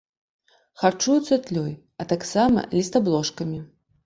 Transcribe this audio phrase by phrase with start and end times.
[0.83, 3.63] Харчуюцца тлёй, а таксама лістаблошкамі.